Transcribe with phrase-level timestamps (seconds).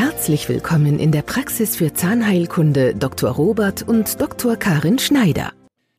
[0.00, 3.32] Herzlich willkommen in der Praxis für Zahnheilkunde Dr.
[3.32, 4.54] Robert und Dr.
[4.54, 5.50] Karin Schneider.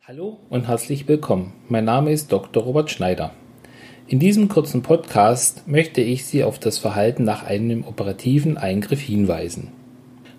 [0.07, 1.51] Hallo und herzlich willkommen.
[1.67, 2.63] Mein Name ist Dr.
[2.63, 3.33] Robert Schneider.
[4.07, 9.67] In diesem kurzen Podcast möchte ich Sie auf das Verhalten nach einem operativen Eingriff hinweisen.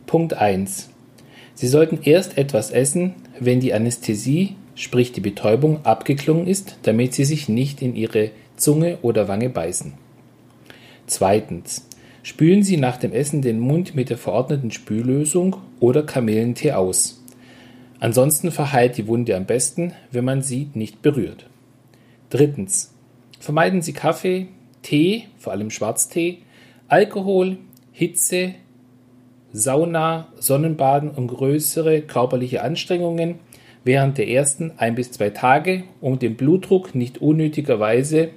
[0.06, 0.88] Punkt 1.
[1.52, 7.26] Sie sollten erst etwas essen, wenn die Anästhesie, sprich die Betäubung, abgeklungen ist, damit Sie
[7.26, 9.92] sich nicht in Ihre Zunge oder Wange beißen.
[11.06, 11.89] Zweitens.
[12.22, 17.22] Spülen Sie nach dem Essen den Mund mit der verordneten Spüllösung oder Kamillentee aus.
[17.98, 21.46] Ansonsten verheilt die Wunde am besten, wenn man sie nicht berührt.
[22.30, 22.94] Drittens.
[23.38, 24.48] Vermeiden Sie Kaffee,
[24.82, 26.38] Tee, vor allem Schwarztee,
[26.88, 27.58] Alkohol,
[27.92, 28.54] Hitze,
[29.52, 33.36] Sauna, Sonnenbaden und größere körperliche Anstrengungen
[33.84, 38.30] während der ersten ein bis zwei Tage, um den Blutdruck nicht unnötigerweise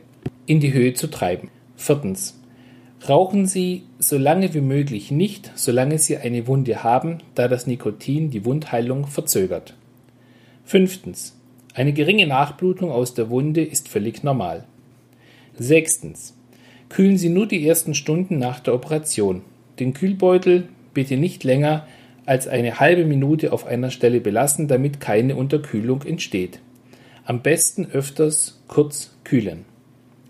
[0.45, 1.49] in die Höhe zu treiben.
[1.76, 2.40] Viertens.
[3.07, 8.29] Rauchen Sie so lange wie möglich nicht, solange Sie eine Wunde haben, da das Nikotin
[8.29, 9.76] die Wundheilung verzögert.
[10.63, 11.37] Fünftens.
[11.74, 14.63] Eine geringe Nachblutung aus der Wunde ist völlig normal.
[15.57, 16.34] Sechstens.
[16.87, 19.41] Kühlen Sie nur die ersten Stunden nach der Operation.
[19.79, 21.85] Den Kühlbeutel bitte nicht länger
[22.26, 26.59] als eine halbe Minute auf einer Stelle belassen, damit keine Unterkühlung entsteht.
[27.26, 29.65] Am besten öfters kurz kühlen.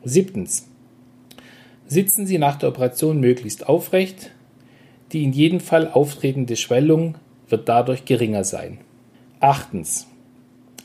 [0.04, 0.68] Siebtens.
[1.88, 4.32] Sitzen Sie nach der Operation möglichst aufrecht.
[5.12, 7.16] Die in jedem Fall auftretende Schwellung
[7.48, 8.80] wird dadurch geringer sein.
[9.40, 10.08] Achtens.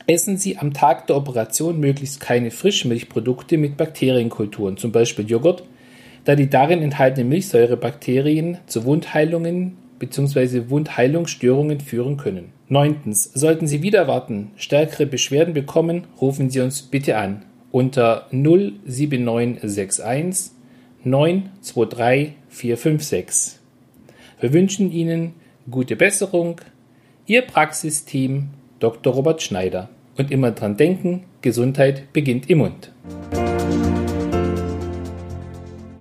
[0.05, 5.63] Essen Sie am Tag der Operation möglichst keine Frischmilchprodukte mit Bakterienkulturen, zum Beispiel Joghurt,
[6.25, 10.69] da die darin enthaltenen Milchsäurebakterien zu Wundheilungen bzw.
[10.69, 12.51] Wundheilungsstörungen führen können.
[12.67, 13.31] Neuntens.
[13.33, 20.58] Sollten Sie wieder warten, stärkere Beschwerden bekommen, rufen Sie uns bitte an unter 07961
[21.09, 23.59] 923 456.
[24.39, 25.33] Wir wünschen Ihnen
[25.69, 26.61] gute Besserung.
[27.25, 29.13] Ihr Praxisteam Dr.
[29.13, 29.89] Robert Schneider.
[30.17, 32.91] Und immer dran denken, Gesundheit beginnt im Mund.